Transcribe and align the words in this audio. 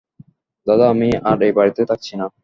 দাদা, 0.67 0.85
আমি 0.89 1.09
আর 1.23 1.37
এই 1.41 1.53
বাড়িতে 1.53 1.81
থাকছি 1.85 2.13
না। 2.15 2.25